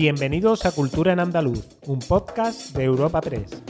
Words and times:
Bienvenidos 0.00 0.64
a 0.64 0.72
Cultura 0.72 1.12
en 1.12 1.20
Andaluz, 1.20 1.76
un 1.86 1.98
podcast 1.98 2.74
de 2.74 2.84
Europa 2.84 3.20
Press. 3.20 3.62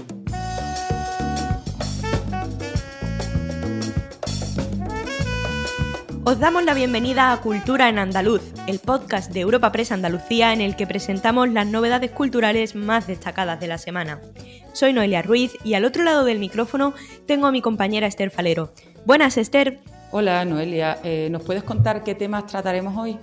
Os 6.23 6.39
damos 6.39 6.65
la 6.65 6.75
bienvenida 6.75 7.33
a 7.33 7.41
Cultura 7.41 7.89
en 7.89 7.99
Andaluz, 7.99 8.43
el 8.69 8.79
podcast 8.79 9.33
de 9.33 9.41
Europa 9.41 9.73
Press 9.73 9.91
Andalucía 9.91 10.53
en 10.53 10.61
el 10.61 10.77
que 10.77 10.87
presentamos 10.87 11.49
las 11.49 11.67
novedades 11.67 12.13
culturales 12.13 12.77
más 12.77 13.09
destacadas 13.09 13.59
de 13.59 13.67
la 13.67 13.79
semana. 13.79 14.21
Soy 14.73 14.93
Noelia 14.93 15.23
Ruiz 15.23 15.57
y 15.65 15.75
al 15.75 15.85
otro 15.85 16.05
lado 16.05 16.25
del 16.25 16.39
micrófono 16.39 16.95
tengo 17.27 17.49
a 17.49 17.51
mi 17.51 17.61
compañera 17.61 18.07
Esther 18.07 18.31
Falero. 18.31 18.73
Buenas, 19.05 19.37
Esther. 19.37 19.81
Hola, 20.13 20.45
Noelia. 20.45 20.99
Eh, 21.03 21.27
¿Nos 21.29 21.43
puedes 21.43 21.65
contar 21.65 22.05
qué 22.05 22.15
temas 22.15 22.47
trataremos 22.47 22.97
hoy? 22.97 23.19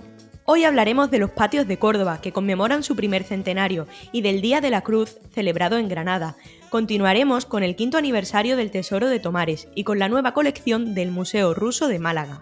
Hoy 0.50 0.64
hablaremos 0.64 1.10
de 1.10 1.18
los 1.18 1.30
patios 1.30 1.68
de 1.68 1.78
Córdoba, 1.78 2.22
que 2.22 2.32
conmemoran 2.32 2.82
su 2.82 2.96
primer 2.96 3.22
centenario, 3.22 3.86
y 4.12 4.22
del 4.22 4.40
Día 4.40 4.62
de 4.62 4.70
la 4.70 4.80
Cruz, 4.80 5.18
celebrado 5.30 5.76
en 5.76 5.90
Granada. 5.90 6.36
Continuaremos 6.70 7.44
con 7.44 7.62
el 7.62 7.76
quinto 7.76 7.98
aniversario 7.98 8.56
del 8.56 8.70
Tesoro 8.70 9.10
de 9.10 9.20
Tomares 9.20 9.68
y 9.74 9.84
con 9.84 9.98
la 9.98 10.08
nueva 10.08 10.32
colección 10.32 10.94
del 10.94 11.10
Museo 11.10 11.52
Ruso 11.52 11.86
de 11.86 11.98
Málaga. 11.98 12.40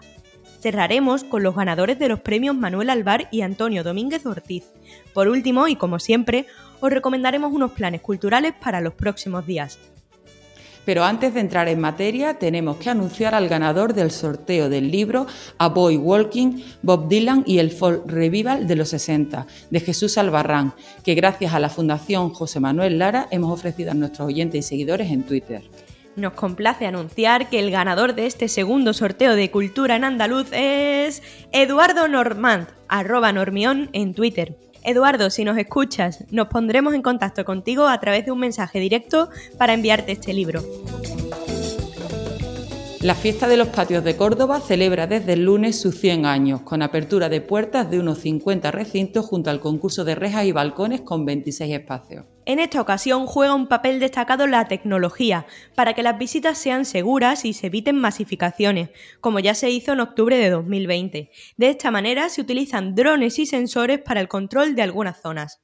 Cerraremos 0.61 1.25
con 1.25 1.43
los 1.43 1.53
ganadores 1.53 1.99
de 1.99 2.07
los 2.07 2.21
premios 2.21 2.55
Manuel 2.55 2.91
Alvar 2.91 3.27
y 3.29 3.41
Antonio 3.41 3.83
Domínguez 3.83 4.25
Ortiz. 4.25 4.63
Por 5.13 5.27
último, 5.27 5.67
y 5.67 5.75
como 5.75 5.99
siempre, 5.99 6.45
os 6.79 6.89
recomendaremos 6.89 7.51
unos 7.51 7.71
planes 7.71 7.99
culturales 7.99 8.53
para 8.53 8.79
los 8.79 8.93
próximos 8.93 9.45
días. 9.45 9.79
Pero 10.87 11.03
antes 11.03 11.33
de 11.33 11.41
entrar 11.41 11.67
en 11.67 11.81
materia, 11.81 12.35
tenemos 12.35 12.77
que 12.77 12.89
anunciar 12.89 13.35
al 13.35 13.49
ganador 13.49 13.93
del 13.93 14.09
sorteo 14.09 14.69
del 14.69 14.89
libro 14.89 15.27
A 15.57 15.67
Boy 15.67 15.97
Walking, 15.97 16.61
Bob 16.81 17.09
Dylan 17.09 17.43
y 17.45 17.59
el 17.59 17.71
Folk 17.71 18.09
Revival 18.09 18.67
de 18.67 18.77
los 18.77 18.87
60, 18.87 19.47
de 19.69 19.79
Jesús 19.81 20.17
Albarrán, 20.17 20.71
que 21.03 21.13
gracias 21.13 21.53
a 21.53 21.59
la 21.59 21.67
Fundación 21.67 22.29
José 22.29 22.61
Manuel 22.61 22.99
Lara 22.99 23.27
hemos 23.31 23.51
ofrecido 23.51 23.91
a 23.91 23.95
nuestros 23.95 24.29
oyentes 24.29 24.59
y 24.59 24.63
seguidores 24.69 25.11
en 25.11 25.23
Twitter. 25.23 25.61
Nos 26.15 26.31
complace 26.31 26.85
anunciar 26.85 27.49
que 27.49 27.59
el 27.59 27.69
ganador 27.69 28.15
de 28.15 28.25
este 28.25 28.47
segundo 28.47 28.93
sorteo 28.93 29.35
de 29.35 29.51
Cultura 29.51 29.97
en 29.97 30.05
Andaluz 30.05 30.47
es 30.53 31.21
Eduardo 31.51 32.07
Normand, 32.07 32.69
arroba 32.87 33.33
Normión 33.33 33.89
en 33.91 34.13
Twitter. 34.13 34.55
Eduardo, 34.87 35.29
si 35.29 35.43
nos 35.43 35.57
escuchas, 35.57 36.23
nos 36.31 36.47
pondremos 36.47 36.93
en 36.93 37.01
contacto 37.01 37.43
contigo 37.43 37.87
a 37.87 37.99
través 37.99 38.23
de 38.23 38.31
un 38.31 38.39
mensaje 38.39 38.79
directo 38.79 39.29
para 39.57 39.73
enviarte 39.73 40.13
este 40.13 40.31
libro. 40.31 40.63
La 43.01 43.13
fiesta 43.13 43.47
de 43.47 43.57
los 43.57 43.67
patios 43.67 44.03
de 44.03 44.17
Córdoba 44.17 44.59
celebra 44.59 45.05
desde 45.05 45.33
el 45.33 45.45
lunes 45.45 45.79
sus 45.79 45.99
100 45.99 46.25
años, 46.25 46.63
con 46.63 46.81
apertura 46.81 47.29
de 47.29 47.41
puertas 47.41 47.91
de 47.91 47.99
unos 47.99 48.17
50 48.19 48.71
recintos 48.71 49.23
junto 49.23 49.51
al 49.51 49.59
concurso 49.59 50.03
de 50.03 50.15
rejas 50.15 50.45
y 50.45 50.51
balcones 50.51 51.01
con 51.01 51.23
26 51.23 51.75
espacios. 51.75 52.25
En 52.45 52.59
esta 52.59 52.81
ocasión 52.81 53.27
juega 53.27 53.53
un 53.53 53.67
papel 53.67 53.99
destacado 53.99 54.47
la 54.47 54.67
tecnología, 54.67 55.45
para 55.75 55.93
que 55.93 56.01
las 56.01 56.17
visitas 56.17 56.57
sean 56.57 56.85
seguras 56.85 57.45
y 57.45 57.53
se 57.53 57.67
eviten 57.67 57.97
masificaciones, 57.97 58.89
como 59.21 59.39
ya 59.39 59.53
se 59.53 59.69
hizo 59.69 59.93
en 59.93 59.99
octubre 59.99 60.35
de 60.35 60.49
2020. 60.49 61.29
De 61.57 61.69
esta 61.69 61.91
manera 61.91 62.29
se 62.29 62.41
utilizan 62.41 62.95
drones 62.95 63.37
y 63.37 63.45
sensores 63.45 63.99
para 63.99 64.21
el 64.21 64.27
control 64.27 64.75
de 64.75 64.81
algunas 64.81 65.21
zonas. 65.21 65.61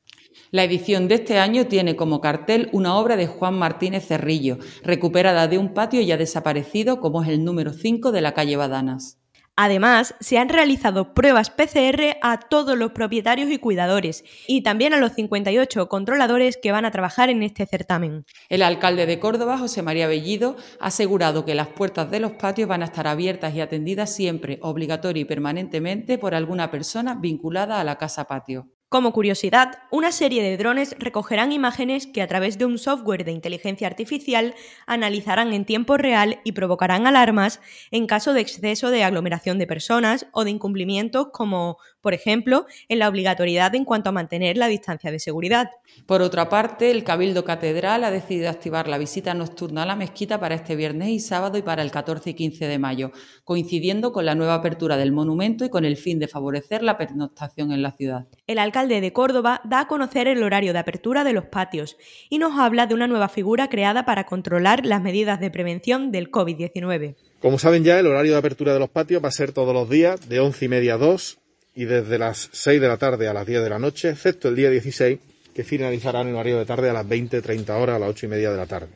La 0.51 0.63
edición 0.63 1.07
de 1.07 1.15
este 1.15 1.39
año 1.39 1.67
tiene 1.67 1.95
como 1.95 2.21
cartel 2.21 2.69
una 2.71 2.95
obra 2.95 3.15
de 3.15 3.27
Juan 3.27 3.57
Martínez 3.57 4.07
Cerrillo, 4.07 4.57
recuperada 4.83 5.47
de 5.47 5.57
un 5.57 5.73
patio 5.73 6.01
ya 6.01 6.17
desaparecido 6.17 6.99
como 6.99 7.23
es 7.23 7.29
el 7.29 7.43
número 7.43 7.73
5 7.73 8.11
de 8.11 8.21
la 8.21 8.33
calle 8.33 8.57
Badanas. 8.57 9.19
Además, 9.55 10.15
se 10.19 10.39
han 10.39 10.49
realizado 10.49 11.13
pruebas 11.13 11.51
PCR 11.51 12.17
a 12.23 12.39
todos 12.39 12.75
los 12.75 12.91
propietarios 12.91 13.51
y 13.51 13.59
cuidadores 13.59 14.23
y 14.47 14.63
también 14.63 14.95
a 14.95 14.97
los 14.97 15.13
58 15.13 15.87
controladores 15.89 16.57
que 16.57 16.71
van 16.71 16.85
a 16.85 16.91
trabajar 16.91 17.29
en 17.29 17.43
este 17.43 17.67
certamen. 17.67 18.25
El 18.49 18.63
alcalde 18.63 19.05
de 19.05 19.19
Córdoba, 19.19 19.59
José 19.59 19.83
María 19.83 20.07
Bellido, 20.07 20.55
ha 20.79 20.87
asegurado 20.87 21.45
que 21.45 21.53
las 21.53 21.67
puertas 21.67 22.09
de 22.09 22.19
los 22.19 22.31
patios 22.31 22.67
van 22.67 22.81
a 22.81 22.85
estar 22.85 23.05
abiertas 23.05 23.53
y 23.53 23.61
atendidas 23.61 24.15
siempre, 24.15 24.57
obligatorio 24.63 25.21
y 25.21 25.25
permanentemente 25.25 26.17
por 26.17 26.33
alguna 26.33 26.71
persona 26.71 27.13
vinculada 27.13 27.79
a 27.79 27.83
la 27.83 27.99
casa 27.99 28.25
patio. 28.25 28.72
Como 28.93 29.11
curiosidad, 29.11 29.79
una 29.89 30.11
serie 30.11 30.43
de 30.43 30.55
drones 30.55 30.95
recogerán 30.99 31.51
imágenes 31.51 32.05
que 32.05 32.21
a 32.21 32.27
través 32.27 32.59
de 32.59 32.65
un 32.65 32.77
software 32.77 33.25
de 33.25 33.31
inteligencia 33.31 33.87
artificial 33.87 34.53
analizarán 34.85 35.51
en 35.51 35.65
tiempo 35.65 35.97
real 35.97 36.41
y 36.43 36.51
provocarán 36.51 37.07
alarmas 37.07 37.59
en 37.89 38.05
caso 38.05 38.33
de 38.33 38.41
exceso 38.41 38.91
de 38.91 39.03
aglomeración 39.03 39.57
de 39.57 39.65
personas 39.65 40.27
o 40.31 40.43
de 40.43 40.51
incumplimientos 40.51 41.29
como, 41.33 41.79
por 42.03 42.13
ejemplo, 42.13 42.67
en 42.89 42.99
la 42.99 43.07
obligatoriedad 43.07 43.73
en 43.73 43.85
cuanto 43.85 44.09
a 44.09 44.11
mantener 44.11 44.57
la 44.57 44.67
distancia 44.67 45.09
de 45.09 45.19
seguridad. 45.19 45.71
Por 46.05 46.21
otra 46.21 46.49
parte, 46.49 46.91
el 46.91 47.05
Cabildo 47.05 47.45
Catedral 47.45 48.03
ha 48.03 48.11
decidido 48.11 48.49
activar 48.49 48.89
la 48.89 48.97
visita 48.97 49.33
nocturna 49.33 49.83
a 49.83 49.85
la 49.85 49.95
mezquita 49.95 50.39
para 50.39 50.53
este 50.53 50.75
viernes 50.75 51.09
y 51.09 51.19
sábado 51.21 51.57
y 51.57 51.61
para 51.61 51.81
el 51.81 51.91
14 51.91 52.31
y 52.31 52.33
15 52.33 52.67
de 52.67 52.77
mayo, 52.77 53.11
coincidiendo 53.45 54.11
con 54.11 54.25
la 54.25 54.35
nueva 54.35 54.55
apertura 54.55 54.97
del 54.97 55.13
monumento 55.13 55.63
y 55.63 55.69
con 55.69 55.85
el 55.85 55.95
fin 55.95 56.19
de 56.19 56.27
favorecer 56.27 56.83
la 56.83 56.97
pernoctación 56.97 57.71
en 57.71 57.81
la 57.81 57.93
ciudad. 57.93 58.27
El 58.47 58.59
alcalde 58.59 58.99
de 58.99 59.13
Córdoba 59.13 59.61
da 59.63 59.79
a 59.79 59.87
conocer 59.87 60.27
el 60.27 60.43
horario 60.43 60.73
de 60.73 60.79
apertura 60.79 61.23
de 61.23 61.31
los 61.31 61.45
patios 61.45 61.95
y 62.29 62.37
nos 62.37 62.59
habla 62.59 62.85
de 62.85 62.95
una 62.95 63.07
nueva 63.07 63.29
figura 63.29 63.69
creada 63.69 64.03
para 64.03 64.25
controlar 64.25 64.85
las 64.85 65.01
medidas 65.01 65.39
de 65.39 65.49
prevención 65.51 66.11
del 66.11 66.29
COVID-19. 66.29 67.15
Como 67.39 67.59
saben 67.59 67.85
ya, 67.85 67.97
el 67.97 68.07
horario 68.07 68.33
de 68.33 68.39
apertura 68.39 68.73
de 68.73 68.79
los 68.79 68.89
patios 68.89 69.23
va 69.23 69.29
a 69.29 69.31
ser 69.31 69.53
todos 69.53 69.73
los 69.73 69.89
días 69.89 70.27
de 70.27 70.41
once 70.41 70.65
y 70.65 70.67
media 70.67 70.95
a 70.95 70.97
2 70.97 71.42
y 71.75 71.85
desde 71.85 72.17
las 72.19 72.49
6 72.51 72.79
de 72.79 72.87
la 72.87 72.97
tarde 72.97 73.27
a 73.27 73.33
las 73.33 73.45
10 73.45 73.63
de 73.63 73.69
la 73.69 73.79
noche, 73.79 74.09
excepto 74.09 74.49
el 74.49 74.55
día 74.55 74.69
16, 74.69 75.19
que 75.53 75.63
finalizará 75.63 76.21
en 76.21 76.29
el 76.29 76.35
horario 76.35 76.59
de 76.59 76.65
tarde 76.65 76.89
a 76.89 76.93
las 76.93 77.05
20-30 77.05 77.69
horas 77.69 77.95
a 77.95 77.99
las 77.99 78.09
8 78.09 78.25
y 78.25 78.29
media 78.29 78.51
de 78.51 78.57
la 78.57 78.65
tarde. 78.65 78.89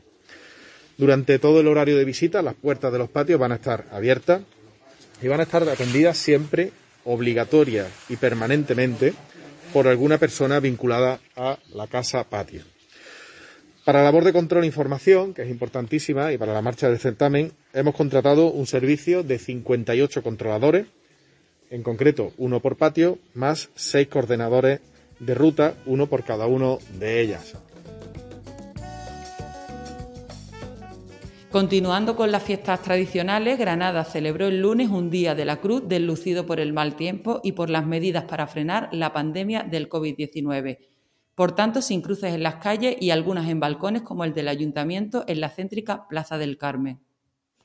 Durante 0.98 1.38
todo 1.40 1.60
el 1.60 1.68
horario 1.68 1.98
de 1.98 2.06
visita, 2.06 2.42
las 2.42 2.56
puertas 2.56 2.92
de 2.92 2.98
los 2.98 3.10
patios 3.10 3.40
van 3.40 3.52
a 3.52 3.56
estar 3.56 3.86
abiertas 3.92 4.42
y 5.22 5.28
van 5.28 5.40
a 5.40 5.44
estar 5.44 5.68
atendidas 5.68 6.18
siempre, 6.18 6.72
obligatoria 7.06 7.88
y 8.10 8.16
permanentemente, 8.16 9.14
por 9.74 9.88
alguna 9.88 10.18
persona 10.18 10.60
vinculada 10.60 11.20
a 11.36 11.60
la 11.74 11.88
casa 11.88 12.24
patio. 12.24 12.64
Para 13.86 14.00
la 14.00 14.06
labor 14.06 14.26
de 14.26 14.34
control 14.34 14.64
e 14.64 14.68
información, 14.68 15.34
que 15.34 15.44
es 15.44 15.50
importantísima, 15.50 16.34
y 16.34 16.38
para 16.38 16.54
la 16.54 16.62
marcha 16.62 16.90
del 16.90 17.00
certamen, 17.00 17.54
hemos 17.74 17.96
contratado 17.96 18.52
un 18.52 18.68
servicio 18.68 19.24
de 19.24 19.40
58 19.40 20.24
controladores, 20.24 20.88
en 21.70 21.84
concreto 21.84 22.32
uno 22.38 22.60
por 22.60 22.78
patio, 22.78 23.20
más 23.34 23.70
seis 23.76 24.08
coordenadores 24.08 24.82
de 25.20 25.36
ruta, 25.36 25.76
uno 25.86 26.08
por 26.08 26.24
cada 26.24 26.48
uno 26.48 26.80
de 27.00 27.22
ellas. 27.22 27.56
Continuando 31.52 32.16
con 32.18 32.32
las 32.32 32.44
fiestas 32.44 32.82
tradicionales, 32.82 33.58
Granada 33.58 34.04
celebró 34.04 34.48
el 34.48 34.62
lunes 34.62 34.90
un 34.90 35.10
Día 35.10 35.34
de 35.34 35.46
la 35.46 35.62
Cruz 35.62 35.82
deslucido 35.88 36.46
por 36.46 36.60
el 36.60 36.74
mal 36.74 36.96
tiempo 36.96 37.40
y 37.42 37.54
por 37.54 37.70
las 37.70 37.86
medidas 37.88 38.26
para 38.26 38.48
frenar 38.48 38.90
la 38.92 39.14
pandemia 39.14 39.64
del 39.64 39.90
COVID-19. 39.90 40.78
Por 41.36 41.54
tanto, 41.54 41.82
sin 41.82 42.02
cruces 42.02 42.34
en 42.34 42.44
las 42.44 42.56
calles 42.56 42.98
y 43.00 43.12
algunas 43.12 43.48
en 43.50 43.60
balcones 43.60 44.02
como 44.02 44.24
el 44.24 44.34
del 44.34 44.50
Ayuntamiento 44.50 45.24
en 45.28 45.40
la 45.40 45.50
céntrica 45.50 46.08
Plaza 46.10 46.38
del 46.38 46.58
Carmen. 46.58 47.00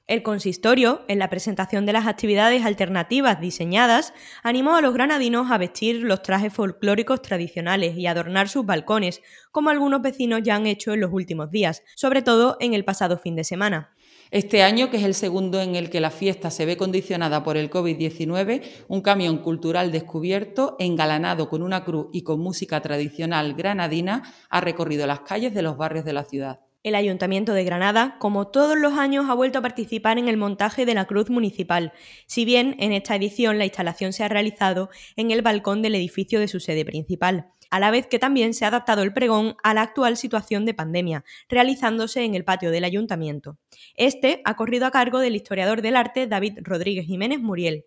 El 0.09 0.25
consistorio, 0.25 1.03
en 1.07 1.21
la 1.21 1.31
presentación 1.31 1.87
de 1.87 1.93
las 1.93 2.09
actividades 2.09 2.65
alternativas 2.65 3.41
diseñadas, 3.41 4.13
animó 4.43 4.75
a 4.75 4.81
los 4.81 4.95
granadinos 4.95 5.53
a 5.53 5.59
vestir 5.59 6.03
los 6.03 6.23
trajes 6.23 6.53
folclóricos 6.53 7.23
tradicionales 7.23 7.97
y 7.97 8.09
adornar 8.09 8.49
sus 8.49 8.67
balcones, 8.67 9.23
como 9.53 9.71
algunos 9.71 10.03
vecinos 10.03 10.41
ya 10.43 10.57
han 10.57 10.67
hecho 10.67 10.93
en 10.93 11.01
los 11.01 11.13
últimos 11.13 11.53
días, 11.53 11.85
sobre 11.95 12.21
todo 12.21 12.57
en 12.59 12.75
el 12.75 12.85
pasado 12.85 13.17
fin 13.17 13.37
de 13.37 13.45
semana. 13.45 13.95
Este 14.33 14.65
año, 14.65 14.91
que 14.91 14.97
es 14.97 15.05
el 15.05 15.15
segundo 15.15 15.61
en 15.61 15.77
el 15.77 15.89
que 15.89 16.01
la 16.01 16.11
fiesta 16.11 16.51
se 16.51 16.67
ve 16.67 16.77
condicionada 16.77 17.45
por 17.45 17.57
el 17.57 17.71
COVID-19, 17.71 18.63
un 18.89 19.03
camión 19.03 19.39
cultural 19.39 19.93
descubierto, 19.93 20.75
engalanado 20.81 21.49
con 21.49 21.63
una 21.63 21.85
cruz 21.85 22.09
y 22.13 22.23
con 22.23 22.41
música 22.41 22.81
tradicional 22.81 23.55
granadina, 23.55 24.23
ha 24.51 24.61
recorrido 24.61 25.07
las 25.07 25.21
calles 25.21 25.55
de 25.55 25.63
los 25.63 25.77
barrios 25.77 26.05
de 26.05 26.13
la 26.13 26.25
ciudad. 26.25 26.61
El 26.85 26.97
Ayuntamiento 26.97 27.53
de 27.53 27.63
Granada, 27.63 28.17
como 28.19 28.49
todos 28.49 28.77
los 28.77 28.95
años, 28.95 29.27
ha 29.29 29.35
vuelto 29.35 29.61
a 29.61 29.63
participar 29.63 30.19
en 30.19 30.27
el 30.27 30.37
montaje 30.37 30.85
de 30.85 30.95
la 30.95 31.05
Cruz 31.05 31.31
Municipal, 31.31 31.93
si 32.27 32.45
bien 32.45 32.75
en 32.81 32.93
esta 32.93 33.15
edición 33.15 33.57
la 33.57 33.67
instalación 33.67 34.13
se 34.13 34.25
ha 34.25 34.29
realizado 34.29 34.91
en 35.15 35.31
el 35.31 35.43
balcón 35.43 35.81
del 35.81 35.95
edificio 35.95 36.41
de 36.41 36.49
su 36.49 36.59
sede 36.59 36.85
principal, 36.85 37.47
a 37.71 37.79
la 37.79 37.93
vez 37.93 38.09
que 38.09 38.19
también 38.19 38.53
se 38.53 38.65
ha 38.65 38.69
adaptado 38.69 39.05
el 39.05 39.13
pregón 39.13 39.55
a 39.63 39.75
la 39.75 39.83
actual 39.83 40.17
situación 40.17 40.67
de 40.67 40.75
pandemia, 40.75 41.25
realizándose 41.49 42.25
en 42.25 42.35
el 42.35 42.45
patio 42.45 42.73
del 42.73 42.83
Ayuntamiento. 42.83 43.59
Este 43.95 44.43
ha 44.45 44.57
corrido 44.57 44.87
a 44.87 44.91
cargo 44.91 45.21
del 45.21 45.37
historiador 45.37 45.83
del 45.83 45.95
arte 45.95 46.27
David 46.27 46.59
Rodríguez 46.63 47.07
Jiménez 47.07 47.39
Muriel. 47.39 47.85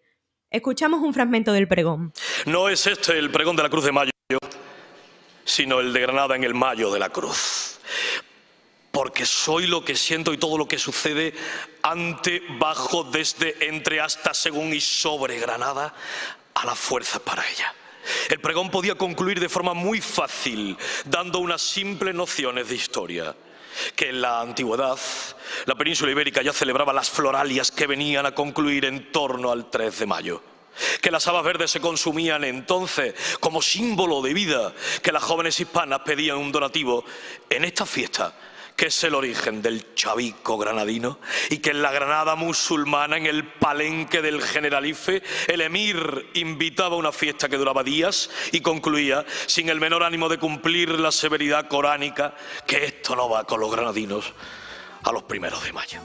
Escuchamos 0.50 1.02
un 1.02 1.14
fragmento 1.14 1.52
del 1.52 1.68
pregón. 1.68 2.14
No 2.46 2.70
es 2.70 2.88
este 2.88 3.20
el 3.20 3.30
pregón 3.30 3.58
de 3.58 3.64
la 3.64 3.70
Cruz 3.70 3.84
de 3.84 3.92
Mayo, 3.92 4.12
sino 5.44 5.82
el 5.82 5.92
de 5.92 6.00
Granada 6.00 6.38
en 6.38 6.46
el 6.46 6.54
Mayo 6.54 6.94
de 6.94 7.00
la 7.00 7.10
Cruz 7.10 7.76
porque 8.96 9.26
soy 9.26 9.68
lo 9.68 9.84
que 9.84 9.94
siento 9.94 10.32
y 10.32 10.38
todo 10.38 10.58
lo 10.58 10.70
que 10.70 10.80
sucede 10.80 11.34
ante, 11.82 12.42
bajo, 12.58 13.04
desde, 13.04 13.68
entre, 13.68 14.00
hasta, 14.00 14.34
según 14.34 14.74
y 14.74 14.80
sobre 14.80 15.38
Granada, 15.38 15.94
a 16.54 16.66
la 16.66 16.76
fuerza 16.76 17.20
para 17.20 17.44
ella. 17.46 17.74
El 18.30 18.40
pregón 18.40 18.72
podía 18.72 18.96
concluir 18.96 19.42
de 19.42 19.50
forma 19.50 19.74
muy 19.74 20.00
fácil, 20.00 20.78
dando 21.04 21.40
unas 21.40 21.62
simples 21.62 22.16
nociones 22.16 22.70
de 22.70 22.76
historia 22.76 23.36
que 23.98 24.12
en 24.12 24.22
la 24.22 24.40
antigüedad 24.40 24.98
la 25.66 25.76
península 25.76 26.14
ibérica 26.14 26.42
ya 26.42 26.54
celebraba 26.54 26.94
las 26.94 27.10
floralias 27.10 27.72
que 27.72 27.88
venían 27.88 28.26
a 28.26 28.34
concluir 28.34 28.86
en 28.86 29.12
torno 29.12 29.52
al 29.52 29.70
3 29.70 30.00
de 30.00 30.06
mayo 30.06 30.42
que 31.02 31.12
las 31.12 31.28
habas 31.28 31.44
verdes 31.44 31.72
se 31.72 31.80
consumían 31.80 32.44
entonces 32.44 33.14
como 33.40 33.62
símbolo 33.62 34.22
de 34.22 34.34
vida, 34.34 34.74
que 35.02 35.14
las 35.14 35.24
jóvenes 35.24 35.58
hispanas 35.58 36.02
pedían 36.06 36.38
un 36.38 36.52
donativo 36.52 37.06
en 37.50 37.64
esta 37.64 37.86
fiesta 37.86 38.34
que 38.76 38.88
es 38.88 39.04
el 39.04 39.16
origen 39.16 39.62
del 39.62 39.94
chavico 39.96 40.58
granadino, 40.58 41.20
y 41.50 41.60
que 41.60 41.72
en 41.72 41.82
la 41.82 41.92
Granada 41.92 42.36
musulmana, 42.36 43.18
en 43.18 43.26
el 43.26 43.48
palenque 43.48 44.22
del 44.22 44.42
Generalife, 44.42 45.24
el 45.48 45.62
emir 45.62 46.30
invitaba 46.34 46.96
a 46.96 47.00
una 47.00 47.12
fiesta 47.12 47.50
que 47.50 47.58
duraba 47.58 47.84
días 47.84 48.30
y 48.52 48.62
concluía 48.62 49.26
sin 49.46 49.70
el 49.70 49.80
menor 49.80 50.04
ánimo 50.04 50.30
de 50.30 50.40
cumplir 50.40 51.00
la 51.00 51.12
severidad 51.12 51.68
coránica, 51.68 52.36
que 52.68 52.86
esto 52.86 53.16
no 53.16 53.30
va 53.30 53.46
con 53.46 53.60
los 53.60 53.72
granadinos 53.72 54.34
a 55.04 55.12
los 55.12 55.24
primeros 55.24 55.64
de 55.64 55.74
mayo. 55.74 56.02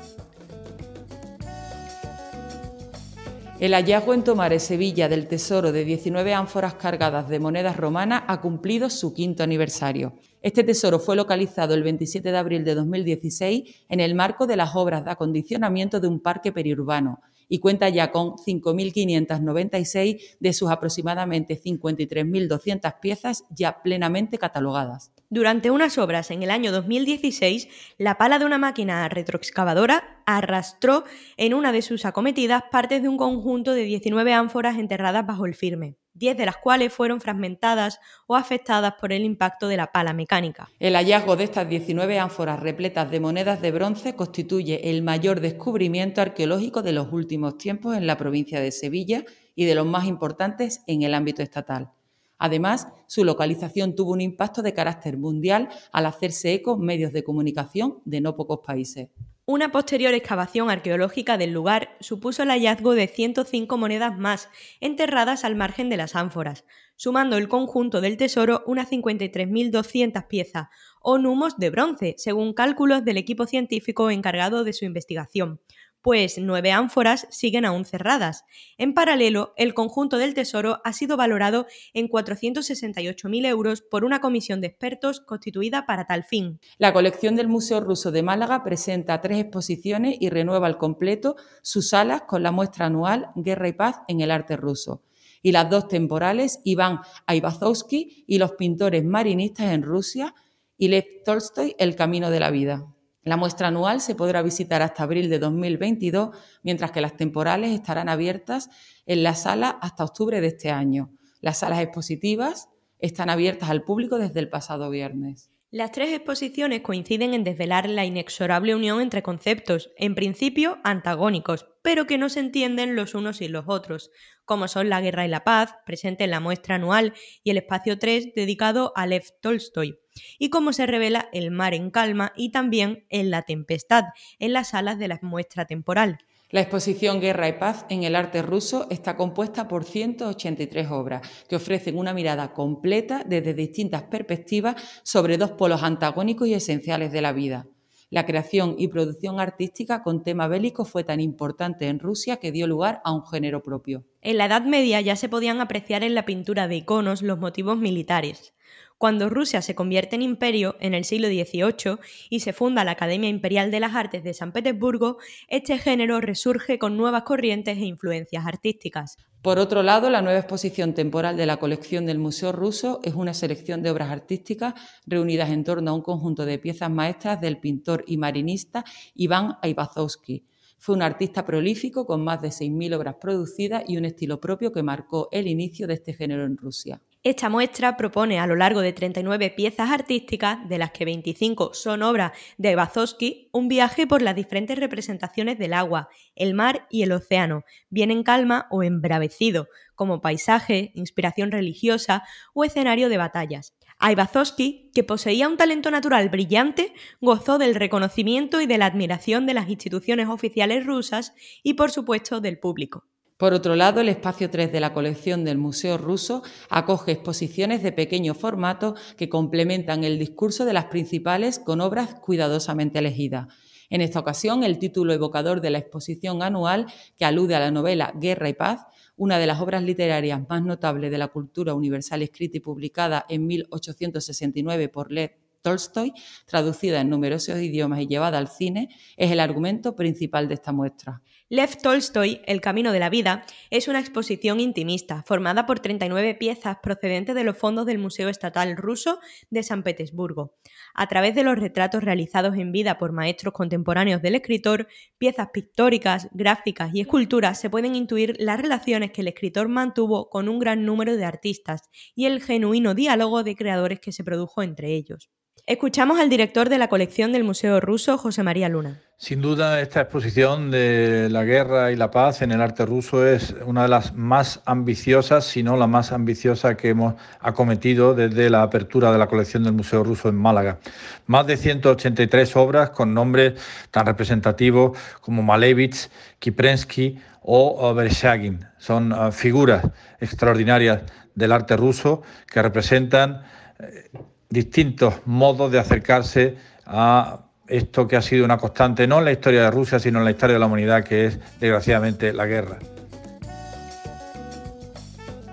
El 3.61 3.75
hallazgo 3.75 4.15
en 4.15 4.25
Tomares, 4.25 4.63
Sevilla, 4.63 5.11
del 5.11 5.29
tesoro 5.29 5.71
de 5.71 5.85
19 5.85 6.33
ánforas 6.33 6.77
cargadas 6.77 7.29
de 7.29 7.39
monedas 7.39 7.77
romanas 7.77 8.23
ha 8.27 8.41
cumplido 8.41 8.89
su 8.89 9.13
quinto 9.13 9.43
aniversario. 9.43 10.15
Este 10.41 10.65
tesoro 10.65 10.99
fue 10.99 11.15
localizado 11.15 11.75
el 11.75 11.83
27 11.83 12.33
de 12.33 12.39
abril 12.39 12.65
de 12.65 12.75
2016 12.75 13.85
en 13.91 14.01
el 14.01 14.15
marco 14.15 14.47
de 14.47 14.57
las 14.57 14.75
obras 14.75 15.05
de 15.05 15.11
acondicionamiento 15.11 16.01
de 16.01 16.09
un 16.09 16.21
parque 16.21 16.53
periurbano 16.53 17.21
y 17.51 17.59
cuenta 17.59 17.91
ya 17.91 18.13
con 18.13 18.37
5.596 18.37 20.39
de 20.41 20.53
sus 20.55 20.71
aproximadamente 20.71 21.61
53.200 21.61 23.01
piezas 23.01 23.45
ya 23.51 23.83
plenamente 23.83 24.39
catalogadas. 24.39 25.13
Durante 25.29 25.71
unas 25.71 25.99
obras 25.99 26.31
en 26.31 26.43
el 26.43 26.51
año 26.51 26.73
2016, 26.73 27.69
la 27.99 28.17
pala 28.17 28.39
de 28.39 28.47
una 28.47 28.57
máquina 28.57 29.07
retroexcavadora 29.09 30.23
arrastró 30.25 31.05
en 31.37 31.53
una 31.53 31.73
de 31.73 31.83
sus 31.83 32.05
acometidas 32.05 32.63
partes 32.71 33.03
de 33.03 33.09
un 33.09 33.19
conjunto 33.19 33.75
de 33.75 33.83
19 33.83 34.33
ánforas 34.33 34.79
enterradas 34.79 35.27
bajo 35.27 35.45
el 35.45 35.55
firme. 35.55 36.00
10 36.15 36.37
de 36.37 36.47
las 36.47 36.57
cuales 36.57 36.93
fueron 36.93 37.21
fragmentadas 37.21 38.01
o 38.27 38.37
afectadas 38.37 38.95
por 39.01 39.13
el 39.13 39.25
impacto 39.25 39.69
de 39.69 39.77
la 39.77 39.93
pala 39.93 40.13
mecánica. 40.13 40.69
El 40.79 40.95
hallazgo 40.95 41.37
de 41.37 41.45
estas 41.45 41.69
19 41.69 42.19
ánforas 42.19 42.61
repletas 42.61 43.11
de 43.11 43.21
monedas 43.21 43.63
de 43.63 43.71
bronce 43.71 44.15
constituye 44.15 44.91
el 44.91 45.03
mayor 45.03 45.41
descubrimiento 45.41 46.21
arqueológico 46.21 46.83
de 46.83 46.93
los 46.93 47.13
últimos 47.13 47.59
tiempos 47.59 47.97
en 47.97 48.07
la 48.07 48.17
provincia 48.17 48.61
de 48.61 48.73
Sevilla 48.73 49.25
y 49.55 49.65
de 49.65 49.75
los 49.75 49.87
más 49.87 50.07
importantes 50.07 50.83
en 50.87 51.03
el 51.03 51.15
ámbito 51.15 51.43
estatal. 51.43 51.91
Además, 52.39 52.89
su 53.07 53.23
localización 53.23 53.95
tuvo 53.95 54.13
un 54.13 54.23
impacto 54.23 54.63
de 54.63 54.73
carácter 54.73 55.19
mundial 55.19 55.69
al 55.93 56.07
hacerse 56.07 56.55
eco 56.55 56.79
medios 56.79 57.13
de 57.13 57.23
comunicación 57.23 57.99
de 58.07 58.23
no 58.23 58.35
pocos 58.35 58.61
países. 58.67 59.11
Una 59.53 59.73
posterior 59.73 60.15
excavación 60.15 60.71
arqueológica 60.71 61.37
del 61.37 61.51
lugar 61.51 61.97
supuso 61.99 62.45
el 62.45 62.51
hallazgo 62.51 62.95
de 62.95 63.09
105 63.09 63.77
monedas 63.77 64.17
más, 64.17 64.49
enterradas 64.79 65.43
al 65.45 65.57
margen 65.57 65.89
de 65.89 65.97
las 65.97 66.15
ánforas, 66.15 66.65
sumando 66.95 67.37
el 67.37 67.49
conjunto 67.49 68.01
del 68.01 68.17
tesoro 68.17 68.63
unas 68.69 68.93
53.200 68.93 70.29
piezas, 70.29 70.69
o 71.03 71.19
numos 71.19 71.59
de 71.59 71.71
bronce, 71.71 72.15
según 72.17 72.55
cálculos 72.55 73.05
del 73.05 73.17
equipo 73.17 73.45
científico 73.45 74.13
encargado 74.13 74.63
de 74.63 74.73
su 74.73 74.85
investigación, 74.85 75.61
pues 76.03 76.39
nueve 76.39 76.73
ánforas 76.73 77.27
siguen 77.31 77.65
aún 77.65 77.85
cerradas. 77.85 78.45
En 78.79 78.95
paralelo, 78.95 79.53
el 79.57 79.75
conjunto 79.75 80.17
del 80.17 80.35
Tesoro 80.35 80.81
ha 80.85 80.93
sido 80.93 81.17
valorado 81.17 81.67
en 81.95 82.09
468.000 82.09 83.47
euros 83.47 83.83
por 83.83 84.05
una 84.05 84.21
comisión 84.21 84.61
de 84.61 84.69
expertos 84.69 85.21
constituida 85.21 85.87
para 85.87 86.07
tal 86.07 86.25
fin. 86.25 86.61
La 86.79 86.93
colección 86.93 87.37
del 87.37 87.49
Museo 87.49 87.81
Ruso 87.81 88.11
de 88.11 88.23
Málaga 88.23 88.65
presenta 88.65 89.21
tres 89.21 89.39
exposiciones 89.39 90.17
y 90.21 90.31
renueva 90.31 90.67
al 90.67 90.79
completo 90.79 91.37
sus 91.63 91.91
salas 91.91 92.23
con 92.23 92.43
la 92.43 92.53
muestra 92.53 92.87
anual 92.87 93.31
Guerra 93.35 93.69
y 93.69 93.73
Paz 93.73 93.97
en 94.09 94.21
el 94.21 94.31
arte 94.31 94.57
ruso. 94.57 95.03
Y 95.43 95.53
las 95.53 95.71
dos 95.71 95.89
temporales 95.89 96.61
Iván 96.65 97.01
Aivazovsky 97.27 98.25
y 98.27 98.39
los 98.39 98.53
pintores 98.53 99.05
marinistas 99.05 99.73
en 99.73 99.83
Rusia 99.83 100.35
y 100.77 100.89
Lev 100.89 101.23
Tolstoy 101.25 101.75
El 101.79 101.97
Camino 101.97 102.31
de 102.31 102.41
la 102.41 102.51
Vida. 102.51 102.87
La 103.23 103.37
muestra 103.37 103.69
anual 103.69 104.01
se 104.01 104.15
podrá 104.15 104.41
visitar 104.43 104.81
hasta 104.81 105.03
abril 105.03 105.29
de 105.29 105.39
2022, 105.39 106.31
mientras 106.63 106.91
que 106.91 107.03
las 107.03 107.17
temporales 107.17 107.71
estarán 107.73 108.09
abiertas 108.09 108.71
en 109.05 109.23
la 109.23 109.35
sala 109.35 109.79
hasta 109.83 110.05
octubre 110.05 110.41
de 110.41 110.47
este 110.47 110.71
año. 110.71 111.11
Las 111.41 111.59
salas 111.59 111.81
expositivas 111.81 112.71
están 112.99 113.29
abiertas 113.29 113.69
al 113.69 113.83
público 113.83 114.19
desde 114.19 114.41
el 114.41 114.49
pasado 114.49 114.89
viernes. 114.89 115.51
Las 115.73 115.93
tres 115.93 116.13
exposiciones 116.13 116.81
coinciden 116.81 117.33
en 117.33 117.45
desvelar 117.45 117.89
la 117.89 118.05
inexorable 118.05 118.75
unión 118.75 119.01
entre 119.01 119.23
conceptos, 119.23 119.91
en 119.97 120.17
principio 120.17 120.79
antagónicos, 120.83 121.69
pero 121.83 122.07
que 122.07 122.19
no 122.19 122.29
se 122.29 122.41
entienden 122.41 122.97
los 122.97 123.15
unos 123.15 123.41
y 123.41 123.47
los 123.47 123.67
otros, 123.69 124.11
como 124.45 124.67
son 124.67 124.89
la 124.89 125.01
guerra 125.01 125.25
y 125.27 125.29
la 125.29 125.45
paz, 125.45 125.75
presente 125.87 126.25
en 126.25 126.33
la 126.33 126.41
muestra 126.41 126.75
anual, 126.75 127.15
y 127.45 127.51
el 127.51 127.59
espacio 127.59 128.01
3 128.01 128.35
dedicado 128.35 128.93
a 128.97 129.07
Lev 129.07 129.23
Tolstoy, 129.41 130.01
y 130.39 130.51
cómo 130.51 130.73
se 130.73 130.87
revela 130.87 131.29
el 131.33 131.51
mar 131.51 131.75
en 131.75 131.91
calma 131.91 132.33
y 132.37 132.51
también 132.51 133.05
en 133.09 133.31
la 133.31 133.43
tempestad, 133.43 134.05
en 134.39 134.53
las 134.53 134.71
salas 134.71 134.99
de 134.99 135.09
la 135.09 135.19
muestra 135.23 135.67
temporal. 135.67 136.19
La 136.53 136.63
exposición 136.63 137.21
Guerra 137.21 137.49
y 137.49 137.53
Paz 137.53 137.87
en 137.91 138.03
el 138.03 138.17
arte 138.17 138.43
ruso 138.43 138.89
está 138.91 139.17
compuesta 139.17 139.69
por 139.69 139.85
183 139.85 140.91
obras 140.91 141.23
que 141.49 141.55
ofrecen 141.55 141.97
una 141.97 142.13
mirada 142.13 142.53
completa 142.53 143.23
desde 143.25 143.55
distintas 143.55 144.03
perspectivas 144.03 144.75
sobre 145.05 145.39
dos 145.39 145.53
polos 145.53 145.85
antagónicos 145.85 146.49
y 146.49 146.55
esenciales 146.55 147.13
de 147.13 147.23
la 147.23 147.33
vida. 147.33 147.67
La 148.13 148.27
creación 148.27 148.75
y 148.77 148.89
producción 148.89 149.39
artística 149.39 150.03
con 150.03 150.25
tema 150.25 150.49
bélico 150.49 150.85
fue 150.85 151.05
tan 151.05 151.21
importante 151.21 151.87
en 151.87 152.01
Rusia 152.01 152.39
que 152.39 152.51
dio 152.51 152.67
lugar 152.67 153.01
a 153.05 153.13
un 153.13 153.25
género 153.25 153.63
propio. 153.63 154.05
En 154.21 154.37
la 154.37 154.47
Edad 154.47 154.63
Media 154.63 155.01
ya 155.01 155.15
se 155.15 155.29
podían 155.29 155.61
apreciar 155.61 156.03
en 156.03 156.17
la 156.17 156.27
pintura 156.27 156.67
de 156.67 156.75
iconos 156.75 157.23
los 157.23 157.39
motivos 157.39 157.79
militares. 157.79 158.53
Cuando 159.01 159.31
Rusia 159.31 159.63
se 159.63 159.75
convierte 159.75 160.17
en 160.17 160.21
imperio 160.21 160.77
en 160.79 160.93
el 160.93 161.07
siglo 161.07 161.29
XVIII 161.29 161.97
y 162.29 162.41
se 162.41 162.53
funda 162.53 162.85
la 162.85 162.91
Academia 162.91 163.31
Imperial 163.31 163.71
de 163.71 163.81
las 163.81 163.95
Artes 163.95 164.23
de 164.23 164.35
San 164.35 164.53
Petersburgo, 164.53 165.17
este 165.49 165.79
género 165.79 166.21
resurge 166.21 166.79
con 166.79 166.99
nuevas 166.99 167.23
corrientes 167.23 167.79
e 167.79 167.87
influencias 167.87 168.45
artísticas. 168.45 169.17
Por 169.41 169.59
otro 169.59 169.83
lado, 169.83 170.11
la 170.11 170.21
nueva 170.21 170.41
exposición 170.41 170.93
temporal 170.93 171.39
de 171.39 171.47
la 171.47 171.57
colección 171.57 172.05
del 172.05 172.19
Museo 172.19 172.53
Ruso 172.53 173.01
es 173.03 173.15
una 173.15 173.33
selección 173.33 173.83
de 173.83 173.91
obras 173.91 174.11
artísticas 174.11 174.75
reunidas 175.07 175.49
en 175.49 175.65
torno 175.65 175.93
a 175.93 175.95
un 175.95 176.03
conjunto 176.03 176.45
de 176.45 176.59
piezas 176.59 176.91
maestras 176.91 177.41
del 177.41 177.57
pintor 177.57 178.05
y 178.07 178.19
marinista 178.19 178.85
Iván 179.15 179.57
Aivazovsky. 179.63 180.45
Fue 180.77 180.95
un 180.95 181.01
artista 181.01 181.47
prolífico 181.47 182.05
con 182.05 182.23
más 182.23 182.43
de 182.43 182.49
6.000 182.49 182.97
obras 182.97 183.15
producidas 183.19 183.83
y 183.89 183.97
un 183.97 184.05
estilo 184.05 184.43
propio 184.43 184.73
que 184.73 184.83
marcó 184.83 185.31
el 185.33 185.49
inicio 185.49 185.87
de 185.87 185.95
este 185.95 186.13
género 186.13 186.45
en 186.45 186.59
Rusia. 186.59 187.01
Esta 187.23 187.51
muestra 187.51 187.99
propone 187.99 188.39
a 188.39 188.47
lo 188.47 188.57
largo 188.57 188.81
de 188.81 188.95
39 188.95 189.51
piezas 189.51 189.91
artísticas, 189.91 190.67
de 190.71 190.79
las 190.79 190.93
que 190.93 191.05
25 191.05 191.75
son 191.75 192.03
obras 192.03 192.33
de 192.57 192.75
Bazowski, 192.75 193.51
un 193.53 193.69
viaje 193.69 194.07
por 194.07 194.23
las 194.23 194.35
diferentes 194.35 194.79
representaciones 194.79 195.59
del 195.59 195.75
agua, 195.75 196.09
el 196.35 196.55
mar 196.55 196.87
y 196.89 197.03
el 197.03 197.13
océano, 197.13 197.65
bien 197.91 198.11
en 198.11 198.23
calma 198.23 198.69
o 198.71 198.83
embravecido, 198.83 199.69
como 199.95 200.23
paisaje, 200.23 200.93
inspiración 200.95 201.51
religiosa 201.51 202.23
o 202.55 202.65
escenario 202.65 203.11
de 203.11 203.19
batallas. 203.19 203.75
Aivazovsky, 203.99 204.91
que 204.95 205.05
poseía 205.05 205.47
un 205.47 205.59
talento 205.59 205.91
natural 205.91 206.31
brillante, 206.31 206.95
gozó 207.21 207.59
del 207.59 207.75
reconocimiento 207.75 208.63
y 208.63 208.67
de 208.67 208.79
la 208.79 208.87
admiración 208.87 209.45
de 209.45 209.53
las 209.53 209.69
instituciones 209.69 210.29
oficiales 210.29 210.87
rusas 210.87 211.35
y, 211.63 211.75
por 211.75 211.91
supuesto, 211.91 212.41
del 212.41 212.59
público. 212.59 213.05
Por 213.41 213.55
otro 213.55 213.75
lado, 213.75 214.03
el 214.03 214.11
espacio 214.11 214.51
3 214.51 214.71
de 214.71 214.81
la 214.81 214.93
colección 214.93 215.47
del 215.47 215.57
Museo 215.57 215.97
Ruso 215.97 216.43
acoge 216.69 217.13
exposiciones 217.13 217.83
de 217.83 217.91
pequeño 217.91 218.35
formato 218.35 218.97
que 219.17 219.31
complementan 219.31 220.05
el 220.05 220.19
discurso 220.19 220.67
de 220.67 220.75
las 220.75 220.85
principales 220.85 221.59
con 221.59 221.81
obras 221.81 222.17
cuidadosamente 222.17 222.99
elegidas. 222.99 223.47
En 223.89 224.03
esta 224.03 224.21
ocasión, 224.21 224.63
el 224.63 224.79
título 224.79 225.15
evocador 225.15 225.63
de 225.63 225.71
la 225.71 225.79
exposición 225.79 226.43
anual, 226.43 226.85
que 227.17 227.25
alude 227.25 227.55
a 227.55 227.61
la 227.61 227.71
novela 227.71 228.13
Guerra 228.15 228.51
y 228.51 228.53
Paz, 228.53 228.83
una 229.17 229.39
de 229.39 229.47
las 229.47 229.59
obras 229.59 229.83
literarias 229.85 230.47
más 230.47 230.63
notables 230.63 231.11
de 231.11 231.17
la 231.17 231.29
cultura 231.29 231.73
universal 231.73 232.21
escrita 232.21 232.59
y 232.59 232.61
publicada 232.61 233.25
en 233.31 233.47
1869 233.47 234.91
por 234.91 235.11
Lev 235.11 235.31
Tolstoy, 235.63 236.13
traducida 236.47 237.01
en 237.01 237.11
numerosos 237.11 237.59
idiomas 237.59 238.01
y 238.01 238.07
llevada 238.07 238.37
al 238.37 238.49
cine, 238.49 238.89
es 239.17 239.31
el 239.31 239.41
argumento 239.41 239.97
principal 239.97 240.49
de 240.49 240.55
esta 240.55 240.73
muestra. 240.73 241.23
Lev 241.53 241.79
Tolstoy, 241.83 242.43
El 242.47 242.61
Camino 242.61 242.93
de 242.93 243.01
la 243.01 243.11
Vida, 243.11 243.45
es 243.71 243.89
una 243.89 243.99
exposición 243.99 244.61
intimista 244.61 245.25
formada 245.25 245.67
por 245.67 245.81
39 245.81 246.37
piezas 246.37 246.77
procedentes 246.81 247.35
de 247.35 247.43
los 247.43 247.59
fondos 247.59 247.87
del 247.87 247.99
Museo 247.99 248.29
Estatal 248.29 248.77
Ruso 248.77 249.19
de 249.51 249.65
San 249.65 249.83
Petersburgo. 249.83 250.55
A 250.95 251.09
través 251.09 251.35
de 251.35 251.43
los 251.43 251.59
retratos 251.59 252.05
realizados 252.05 252.55
en 252.55 252.71
vida 252.71 252.99
por 252.99 253.11
maestros 253.11 253.53
contemporáneos 253.53 254.23
del 254.23 254.37
escritor, 254.37 254.87
piezas 255.19 255.49
pictóricas, 255.53 256.29
gráficas 256.31 256.95
y 256.95 257.01
esculturas 257.01 257.61
se 257.61 257.69
pueden 257.69 257.97
intuir 257.97 258.37
las 258.39 258.63
relaciones 258.63 259.11
que 259.11 259.23
el 259.23 259.27
escritor 259.27 259.67
mantuvo 259.67 260.31
con 260.31 260.49
un 260.49 260.61
gran 260.61 260.87
número 260.87 261.17
de 261.17 261.25
artistas 261.25 261.83
y 262.15 262.27
el 262.27 262.41
genuino 262.41 262.95
diálogo 262.95 263.43
de 263.43 263.57
creadores 263.57 263.99
que 263.99 264.13
se 264.13 264.23
produjo 264.23 264.63
entre 264.63 264.95
ellos. 264.95 265.29
Escuchamos 265.67 266.19
al 266.19 266.29
director 266.29 266.69
de 266.69 266.79
la 266.79 266.89
colección 266.89 267.33
del 267.33 267.45
Museo 267.45 267.81
Ruso, 267.81 268.19
José 268.19 268.43
María 268.43 268.69
Luna. 268.69 269.01
Sin 269.17 269.43
duda, 269.43 269.81
esta 269.81 270.01
exposición 270.01 270.71
de 270.71 271.29
la 271.31 271.45
guerra 271.45 271.93
y 271.93 271.97
la 271.97 272.11
paz 272.11 272.41
en 272.41 272.53
el 272.53 272.63
arte 272.63 272.87
ruso 272.87 273.27
es 273.27 273.55
una 273.67 273.83
de 273.83 273.89
las 273.89 274.15
más 274.15 274.63
ambiciosas, 274.65 275.45
si 275.45 275.63
no 275.63 275.77
la 275.77 275.87
más 275.87 276.13
ambiciosa 276.13 276.77
que 276.77 276.89
hemos 276.89 277.15
acometido 277.41 278.15
desde 278.15 278.49
la 278.49 278.63
apertura 278.63 279.13
de 279.13 279.19
la 279.19 279.27
colección 279.27 279.63
del 279.63 279.75
Museo 279.75 280.03
Ruso 280.05 280.31
en 280.31 280.37
Málaga. 280.37 280.79
Más 281.27 281.47
de 281.47 281.59
183 281.59 282.57
obras 282.57 282.91
con 282.91 283.13
nombres 283.13 283.61
tan 283.91 284.07
representativos 284.07 284.99
como 285.21 285.43
Malevich, 285.43 286.09
Kiprensky 286.39 287.19
o 287.43 287.93
Vershagin. 287.95 288.65
Son 288.79 289.13
uh, 289.13 289.31
figuras 289.33 289.85
extraordinarias 290.19 291.03
del 291.35 291.53
arte 291.53 291.77
ruso 291.77 292.23
que 292.51 292.63
representan 292.63 293.43
eh, 293.79 294.11
distintos 294.51 295.15
modos 295.27 295.71
de 295.71 295.79
acercarse 295.79 296.57
a 296.85 297.47
esto 297.69 298.09
que 298.09 298.17
ha 298.17 298.23
sido 298.23 298.45
una 298.45 298.59
constante 298.59 299.07
no 299.07 299.21
en 299.21 299.25
la 299.25 299.33
historia 299.33 299.63
de 299.63 299.71
Rusia, 299.71 300.01
sino 300.01 300.19
en 300.19 300.25
la 300.25 300.33
historia 300.33 300.55
de 300.55 300.61
la 300.61 300.67
humanidad, 300.67 301.05
que 301.05 301.27
es 301.27 301.39
desgraciadamente 301.61 302.33
la 302.33 302.47
guerra. 302.47 302.79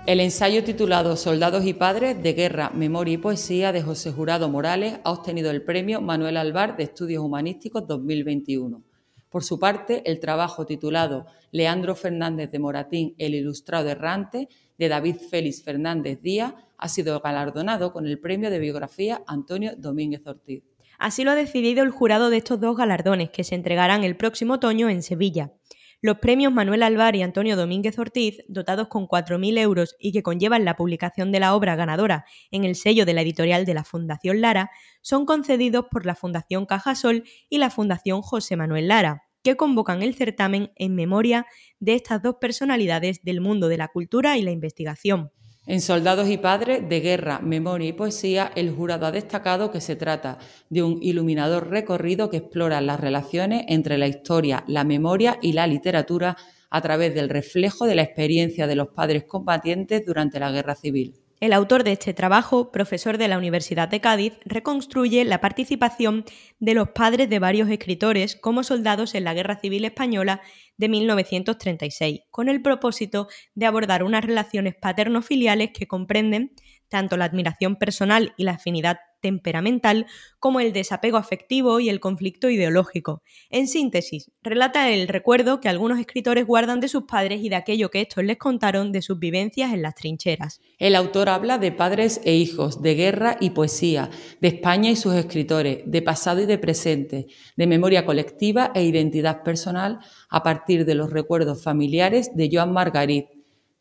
El 0.06 0.20
ensayo 0.20 0.64
titulado 0.64 1.16
Soldados 1.16 1.64
y 1.66 1.74
Padres 1.74 2.22
de 2.22 2.32
Guerra, 2.32 2.70
Memoria 2.74 3.14
y 3.14 3.18
Poesía 3.18 3.72
de 3.72 3.82
José 3.82 4.10
Jurado 4.10 4.48
Morales 4.48 5.00
ha 5.04 5.12
obtenido 5.12 5.50
el 5.50 5.62
premio 5.62 6.00
Manuel 6.00 6.38
Alvar 6.38 6.76
de 6.76 6.84
Estudios 6.84 7.22
Humanísticos 7.22 7.86
2021. 7.86 8.87
Por 9.28 9.44
su 9.44 9.58
parte, 9.58 10.02
el 10.06 10.20
trabajo 10.20 10.64
titulado 10.64 11.26
Leandro 11.50 11.94
Fernández 11.94 12.50
de 12.50 12.58
Moratín, 12.58 13.14
el 13.18 13.34
ilustrado 13.34 13.88
errante, 13.88 14.48
de 14.78 14.88
David 14.88 15.16
Félix 15.16 15.62
Fernández 15.62 16.20
Díaz, 16.22 16.54
ha 16.76 16.88
sido 16.88 17.20
galardonado 17.20 17.92
con 17.92 18.06
el 18.06 18.18
premio 18.18 18.50
de 18.50 18.58
biografía 18.58 19.22
Antonio 19.26 19.72
Domínguez 19.76 20.26
Ortiz. 20.26 20.62
Así 20.98 21.24
lo 21.24 21.32
ha 21.32 21.34
decidido 21.34 21.82
el 21.82 21.90
jurado 21.90 22.30
de 22.30 22.38
estos 22.38 22.60
dos 22.60 22.76
galardones, 22.76 23.30
que 23.30 23.44
se 23.44 23.54
entregarán 23.54 24.02
el 24.02 24.16
próximo 24.16 24.54
otoño 24.54 24.88
en 24.88 25.02
Sevilla. 25.02 25.52
Los 26.00 26.18
premios 26.18 26.52
Manuel 26.52 26.84
Alvar 26.84 27.16
y 27.16 27.22
Antonio 27.22 27.56
Domínguez 27.56 27.98
Ortiz, 27.98 28.38
dotados 28.46 28.86
con 28.86 29.08
4.000 29.08 29.58
euros 29.58 29.96
y 29.98 30.12
que 30.12 30.22
conllevan 30.22 30.64
la 30.64 30.76
publicación 30.76 31.32
de 31.32 31.40
la 31.40 31.56
obra 31.56 31.74
ganadora 31.74 32.24
en 32.52 32.62
el 32.62 32.76
sello 32.76 33.04
de 33.04 33.14
la 33.14 33.22
editorial 33.22 33.64
de 33.64 33.74
la 33.74 33.82
Fundación 33.82 34.40
Lara, 34.40 34.70
son 35.00 35.26
concedidos 35.26 35.86
por 35.90 36.06
la 36.06 36.14
Fundación 36.14 36.66
Cajasol 36.66 37.24
y 37.48 37.58
la 37.58 37.70
Fundación 37.70 38.22
José 38.22 38.54
Manuel 38.54 38.86
Lara, 38.86 39.24
que 39.42 39.56
convocan 39.56 40.02
el 40.02 40.14
certamen 40.14 40.70
en 40.76 40.94
memoria 40.94 41.46
de 41.80 41.94
estas 41.94 42.22
dos 42.22 42.36
personalidades 42.40 43.24
del 43.24 43.40
mundo 43.40 43.66
de 43.66 43.78
la 43.78 43.88
cultura 43.88 44.38
y 44.38 44.42
la 44.42 44.52
investigación. 44.52 45.32
En 45.68 45.82
Soldados 45.82 46.30
y 46.30 46.38
Padres 46.38 46.88
de 46.88 47.00
Guerra, 47.00 47.40
Memoria 47.40 47.90
y 47.90 47.92
Poesía, 47.92 48.50
el 48.56 48.70
jurado 48.70 49.04
ha 49.04 49.12
destacado 49.12 49.70
que 49.70 49.82
se 49.82 49.96
trata 49.96 50.38
de 50.70 50.82
un 50.82 50.98
iluminador 51.02 51.68
recorrido 51.68 52.30
que 52.30 52.38
explora 52.38 52.80
las 52.80 52.98
relaciones 52.98 53.66
entre 53.68 53.98
la 53.98 54.06
historia, 54.06 54.64
la 54.66 54.84
memoria 54.84 55.38
y 55.42 55.52
la 55.52 55.66
literatura 55.66 56.38
a 56.70 56.80
través 56.80 57.14
del 57.14 57.28
reflejo 57.28 57.84
de 57.84 57.96
la 57.96 58.02
experiencia 58.02 58.66
de 58.66 58.76
los 58.76 58.88
padres 58.88 59.24
combatientes 59.24 60.06
durante 60.06 60.40
la 60.40 60.50
Guerra 60.50 60.74
Civil. 60.74 61.20
El 61.40 61.52
autor 61.52 61.84
de 61.84 61.92
este 61.92 62.14
trabajo, 62.14 62.72
profesor 62.72 63.16
de 63.16 63.28
la 63.28 63.38
Universidad 63.38 63.88
de 63.88 64.00
Cádiz, 64.00 64.32
reconstruye 64.44 65.24
la 65.24 65.40
participación 65.40 66.24
de 66.58 66.74
los 66.74 66.88
padres 66.88 67.30
de 67.30 67.38
varios 67.38 67.70
escritores 67.70 68.34
como 68.34 68.64
soldados 68.64 69.14
en 69.14 69.22
la 69.22 69.34
Guerra 69.34 69.60
Civil 69.60 69.84
Española 69.84 70.40
de 70.78 70.88
1936, 70.88 72.22
con 72.32 72.48
el 72.48 72.60
propósito 72.60 73.28
de 73.54 73.66
abordar 73.66 74.02
unas 74.02 74.24
relaciones 74.24 74.74
paterno-filiales 74.74 75.70
que 75.72 75.86
comprenden 75.86 76.54
tanto 76.88 77.16
la 77.16 77.24
admiración 77.24 77.76
personal 77.76 78.32
y 78.36 78.44
la 78.44 78.52
afinidad 78.52 78.98
temperamental 79.20 80.06
como 80.38 80.60
el 80.60 80.72
desapego 80.72 81.16
afectivo 81.16 81.80
y 81.80 81.88
el 81.88 82.00
conflicto 82.00 82.50
ideológico. 82.50 83.22
En 83.50 83.66
síntesis, 83.66 84.30
relata 84.42 84.90
el 84.90 85.08
recuerdo 85.08 85.60
que 85.60 85.68
algunos 85.68 85.98
escritores 85.98 86.46
guardan 86.46 86.80
de 86.80 86.88
sus 86.88 87.04
padres 87.04 87.40
y 87.42 87.48
de 87.48 87.56
aquello 87.56 87.90
que 87.90 88.00
estos 88.02 88.24
les 88.24 88.38
contaron 88.38 88.92
de 88.92 89.02
sus 89.02 89.18
vivencias 89.18 89.72
en 89.72 89.82
las 89.82 89.94
trincheras. 89.94 90.60
El 90.78 90.94
autor 90.94 91.28
habla 91.28 91.58
de 91.58 91.72
padres 91.72 92.20
e 92.24 92.34
hijos, 92.34 92.82
de 92.82 92.94
guerra 92.94 93.36
y 93.40 93.50
poesía, 93.50 94.10
de 94.40 94.48
España 94.48 94.90
y 94.90 94.96
sus 94.96 95.14
escritores, 95.14 95.80
de 95.84 96.02
pasado 96.02 96.40
y 96.40 96.46
de 96.46 96.58
presente, 96.58 97.26
de 97.56 97.66
memoria 97.66 98.06
colectiva 98.06 98.70
e 98.74 98.84
identidad 98.84 99.42
personal 99.42 99.98
a 100.30 100.42
partir 100.42 100.84
de 100.84 100.94
los 100.94 101.10
recuerdos 101.10 101.62
familiares 101.62 102.34
de 102.36 102.48
Joan 102.52 102.72
Margarit, 102.72 103.26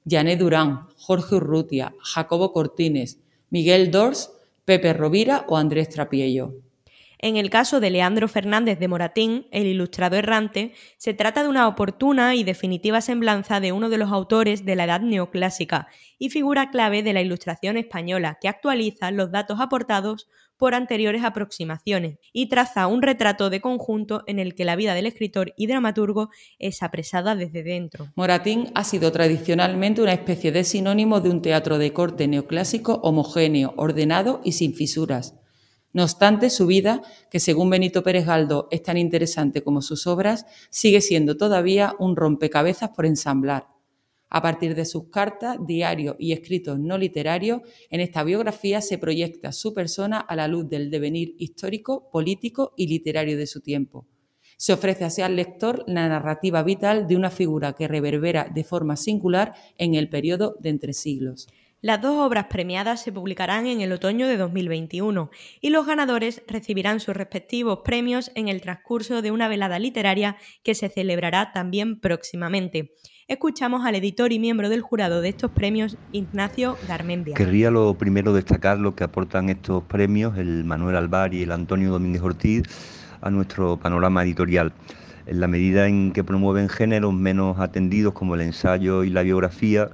Janet 0.09 0.39
Durán, 0.39 0.87
Jorge 0.95 1.35
Urrutia, 1.35 1.93
Jacobo 2.01 2.53
Cortines, 2.53 3.19
Miguel 3.49 3.91
Dors 3.91 4.31
Pepe 4.63 4.93
Rovira 4.93 5.45
o 5.47 5.57
Andrés 5.57 5.89
Trapiello. 5.89 6.53
En 7.19 7.35
el 7.35 7.49
caso 7.49 7.79
de 7.79 7.89
Leandro 7.89 8.27
Fernández 8.27 8.77
de 8.77 8.87
Moratín, 8.87 9.47
el 9.51 9.65
ilustrado 9.65 10.17
errante, 10.17 10.73
se 10.97 11.15
trata 11.15 11.41
de 11.41 11.49
una 11.49 11.67
oportuna 11.67 12.35
y 12.35 12.43
definitiva 12.43 13.01
semblanza 13.01 13.59
de 13.59 13.71
uno 13.71 13.89
de 13.89 13.97
los 13.97 14.11
autores 14.11 14.65
de 14.65 14.75
la 14.75 14.83
Edad 14.83 15.01
Neoclásica 15.01 15.87
y 16.19 16.29
figura 16.29 16.69
clave 16.69 17.01
de 17.01 17.13
la 17.13 17.21
ilustración 17.21 17.77
española 17.77 18.37
que 18.39 18.47
actualiza 18.47 19.09
los 19.09 19.31
datos 19.31 19.59
aportados 19.59 20.27
por 20.57 20.75
anteriores 20.75 21.23
aproximaciones 21.23 22.17
y 22.33 22.49
traza 22.49 22.87
un 22.87 23.01
retrato 23.01 23.49
de 23.49 23.61
conjunto 23.61 24.23
en 24.27 24.39
el 24.39 24.55
que 24.55 24.65
la 24.65 24.75
vida 24.75 24.93
del 24.93 25.05
escritor 25.05 25.53
y 25.55 25.67
dramaturgo 25.67 26.29
es 26.59 26.83
apresada 26.83 27.35
desde 27.35 27.63
dentro. 27.63 28.07
Moratín 28.15 28.71
ha 28.75 28.83
sido 28.83 29.11
tradicionalmente 29.11 30.01
una 30.01 30.13
especie 30.13 30.51
de 30.51 30.63
sinónimo 30.63 31.19
de 31.19 31.29
un 31.29 31.41
teatro 31.41 31.77
de 31.77 31.93
corte 31.93 32.27
neoclásico 32.27 32.95
homogéneo, 33.03 33.73
ordenado 33.77 34.41
y 34.43 34.53
sin 34.53 34.73
fisuras. 34.73 35.35
No 35.97 36.03
obstante, 36.03 36.51
su 36.51 36.67
vida, 36.67 37.01
que 37.31 37.39
según 37.39 37.71
Benito 37.71 38.03
Pérez 38.03 38.27
Galdo 38.27 38.67
es 38.69 38.83
tan 38.83 38.97
interesante 38.97 39.63
como 39.63 39.81
sus 39.81 40.05
obras, 40.05 40.45
sigue 40.69 41.01
siendo 41.01 41.37
todavía 41.37 41.95
un 41.97 42.15
rompecabezas 42.15 42.91
por 42.91 43.07
ensamblar. 43.07 43.65
A 44.29 44.43
partir 44.43 44.75
de 44.75 44.85
sus 44.85 45.09
cartas, 45.09 45.57
diarios 45.65 46.15
y 46.19 46.33
escritos 46.33 46.77
no 46.77 46.99
literarios, 46.99 47.61
en 47.89 48.01
esta 48.01 48.23
biografía 48.23 48.79
se 48.81 48.99
proyecta 48.99 49.51
su 49.51 49.73
persona 49.73 50.19
a 50.19 50.35
la 50.35 50.47
luz 50.47 50.69
del 50.69 50.91
devenir 50.91 51.33
histórico, 51.39 52.11
político 52.11 52.75
y 52.77 52.85
literario 52.85 53.35
de 53.35 53.47
su 53.47 53.61
tiempo. 53.61 54.05
Se 54.55 54.73
ofrece 54.73 55.03
así 55.03 55.23
al 55.23 55.35
lector 55.35 55.83
la 55.87 56.07
narrativa 56.07 56.61
vital 56.61 57.07
de 57.07 57.15
una 57.15 57.31
figura 57.31 57.73
que 57.73 57.87
reverbera 57.87 58.51
de 58.53 58.63
forma 58.63 58.97
singular 58.97 59.55
en 59.79 59.95
el 59.95 60.09
periodo 60.09 60.57
de 60.59 60.69
entre 60.69 60.93
siglos. 60.93 61.47
Las 61.81 62.01
dos 62.01 62.17
obras 62.17 62.45
premiadas 62.45 63.03
se 63.03 63.11
publicarán 63.11 63.67
en 63.67 63.81
el 63.81 63.91
otoño 63.91 64.27
de 64.27 64.37
2021 64.37 65.29
y 65.61 65.69
los 65.69 65.85
ganadores 65.85 66.41
recibirán 66.47 66.99
sus 66.99 67.15
respectivos 67.15 67.79
premios 67.85 68.31
en 68.35 68.47
el 68.47 68.61
transcurso 68.61 69.21
de 69.21 69.31
una 69.31 69.47
velada 69.47 69.77
literaria 69.77 70.37
que 70.63 70.75
se 70.75 70.89
celebrará 70.89 71.51
también 71.51 71.99
próximamente 71.99 72.93
escuchamos 73.27 73.85
al 73.85 73.95
editor 73.95 74.31
y 74.31 74.39
miembro 74.39 74.69
del 74.69 74.81
jurado 74.81 75.19
de 75.19 75.27
estos 75.29 75.51
premios, 75.51 75.97
Ignacio 76.13 76.77
Garmendia. 76.87 77.35
Querría 77.35 77.69
lo 77.69 77.93
primero 77.97 78.31
destacar 78.31 78.77
lo 78.77 78.95
que 78.95 79.03
aportan 79.03 79.49
estos 79.49 79.83
premios, 79.83 80.37
el 80.37 80.63
Manuel 80.63 80.95
Alvar 80.95 81.33
y 81.33 81.43
el 81.43 81.51
Antonio 81.51 81.91
Domínguez 81.91 82.21
Ortiz, 82.21 82.63
a 83.19 83.29
nuestro 83.29 83.77
panorama 83.77 84.23
editorial. 84.23 84.71
En 85.25 85.41
la 85.41 85.47
medida 85.47 85.87
en 85.87 86.13
que 86.13 86.23
promueven 86.23 86.69
géneros 86.69 87.13
menos 87.13 87.59
atendidos 87.59 88.13
como 88.13 88.35
el 88.35 88.41
ensayo 88.41 89.03
y 89.03 89.09
la 89.09 89.23
biografía, 89.23 89.89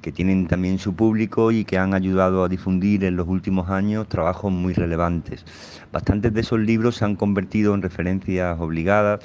que 0.00 0.12
tienen 0.12 0.46
también 0.46 0.78
su 0.78 0.94
público 0.94 1.52
y 1.52 1.64
que 1.64 1.78
han 1.78 1.94
ayudado 1.94 2.44
a 2.44 2.48
difundir 2.48 3.04
en 3.04 3.16
los 3.16 3.28
últimos 3.28 3.68
años 3.70 4.08
trabajos 4.08 4.52
muy 4.52 4.74
relevantes. 4.74 5.44
Bastantes 5.92 6.32
de 6.34 6.40
esos 6.40 6.60
libros 6.60 6.96
se 6.96 7.04
han 7.04 7.16
convertido 7.16 7.74
en 7.74 7.82
referencias 7.82 8.58
obligadas 8.60 9.20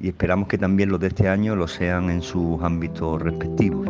y 0.00 0.08
esperamos 0.08 0.48
que 0.48 0.58
también 0.58 0.90
los 0.90 1.00
de 1.00 1.08
este 1.08 1.28
año 1.28 1.56
lo 1.56 1.68
sean 1.68 2.10
en 2.10 2.22
sus 2.22 2.62
ámbitos 2.62 3.22
respectivos. 3.22 3.88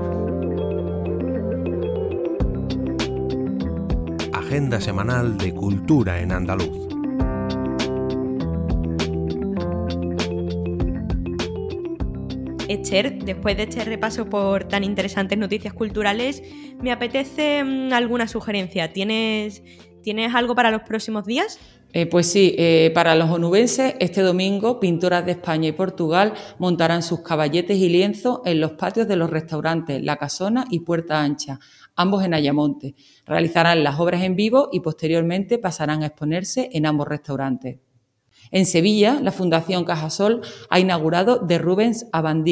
Agenda 4.32 4.80
semanal 4.80 5.36
de 5.38 5.52
Cultura 5.52 6.20
en 6.20 6.32
Andaluz. 6.32 6.93
Después 12.76 13.56
de 13.56 13.62
este 13.64 13.84
repaso 13.84 14.28
por 14.28 14.64
tan 14.64 14.82
interesantes 14.82 15.38
noticias 15.38 15.72
culturales, 15.72 16.42
me 16.82 16.90
apetece 16.90 17.62
mm, 17.62 17.92
alguna 17.92 18.26
sugerencia. 18.26 18.92
¿Tienes, 18.92 19.62
¿Tienes 20.02 20.34
algo 20.34 20.54
para 20.54 20.70
los 20.70 20.82
próximos 20.82 21.24
días? 21.24 21.58
Eh, 21.92 22.06
pues 22.06 22.26
sí, 22.26 22.56
eh, 22.58 22.90
para 22.92 23.14
los 23.14 23.30
onubenses, 23.30 23.94
este 24.00 24.22
domingo, 24.22 24.80
pintoras 24.80 25.24
de 25.24 25.32
España 25.32 25.68
y 25.68 25.72
Portugal 25.72 26.34
montarán 26.58 27.04
sus 27.04 27.20
caballetes 27.20 27.78
y 27.78 27.88
lienzos 27.88 28.40
en 28.44 28.60
los 28.60 28.72
patios 28.72 29.06
de 29.06 29.14
los 29.14 29.30
restaurantes 29.30 30.02
La 30.02 30.16
Casona 30.16 30.64
y 30.70 30.80
Puerta 30.80 31.22
Ancha, 31.22 31.60
ambos 31.94 32.24
en 32.24 32.34
Ayamonte. 32.34 32.96
Realizarán 33.24 33.84
las 33.84 34.00
obras 34.00 34.22
en 34.24 34.34
vivo 34.34 34.70
y 34.72 34.80
posteriormente 34.80 35.58
pasarán 35.58 36.02
a 36.02 36.06
exponerse 36.06 36.68
en 36.72 36.86
ambos 36.86 37.06
restaurantes. 37.06 37.78
En 38.50 38.66
Sevilla, 38.66 39.18
la 39.20 39.32
Fundación 39.32 39.84
Cajasol 39.84 40.42
ha 40.70 40.80
inaugurado 40.80 41.38
de 41.38 41.58
Rubens 41.58 42.06
a 42.12 42.20
Van 42.20 42.44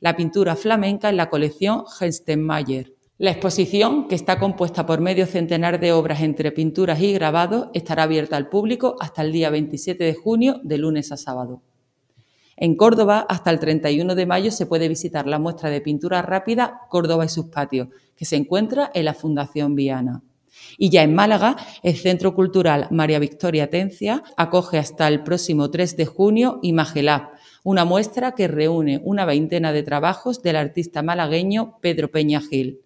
la 0.00 0.16
pintura 0.16 0.56
flamenca 0.56 1.08
en 1.08 1.16
la 1.16 1.30
colección 1.30 1.84
Genstenmayer. 1.86 2.94
La 3.20 3.32
exposición, 3.32 4.06
que 4.06 4.14
está 4.14 4.38
compuesta 4.38 4.86
por 4.86 5.00
medio 5.00 5.26
centenar 5.26 5.80
de 5.80 5.90
obras 5.92 6.20
entre 6.20 6.52
pinturas 6.52 7.00
y 7.00 7.12
grabados, 7.12 7.68
estará 7.74 8.04
abierta 8.04 8.36
al 8.36 8.48
público 8.48 8.94
hasta 9.00 9.22
el 9.22 9.32
día 9.32 9.50
27 9.50 10.04
de 10.04 10.14
junio, 10.14 10.60
de 10.62 10.78
lunes 10.78 11.10
a 11.10 11.16
sábado. 11.16 11.62
En 12.56 12.76
Córdoba, 12.76 13.26
hasta 13.28 13.50
el 13.50 13.58
31 13.58 14.14
de 14.14 14.26
mayo, 14.26 14.52
se 14.52 14.66
puede 14.66 14.88
visitar 14.88 15.26
la 15.26 15.40
muestra 15.40 15.68
de 15.70 15.80
pintura 15.80 16.22
rápida 16.22 16.82
Córdoba 16.88 17.24
y 17.24 17.28
sus 17.28 17.46
patios, 17.46 17.88
que 18.16 18.24
se 18.24 18.36
encuentra 18.36 18.90
en 18.94 19.04
la 19.04 19.14
Fundación 19.14 19.74
Viana. 19.74 20.22
Y 20.76 20.90
ya 20.90 21.02
en 21.02 21.14
Málaga, 21.14 21.56
el 21.82 21.96
Centro 21.96 22.34
Cultural 22.34 22.88
María 22.90 23.18
Victoria 23.18 23.70
Tencia 23.70 24.22
acoge 24.36 24.78
hasta 24.78 25.08
el 25.08 25.22
próximo 25.22 25.70
3 25.70 25.96
de 25.96 26.06
junio 26.06 26.58
Imagelab, 26.62 27.30
una 27.64 27.84
muestra 27.84 28.32
que 28.32 28.48
reúne 28.48 29.00
una 29.04 29.24
veintena 29.24 29.72
de 29.72 29.82
trabajos 29.82 30.42
del 30.42 30.56
artista 30.56 31.02
malagueño 31.02 31.78
Pedro 31.80 32.10
Peña 32.10 32.40
Gil. 32.40 32.80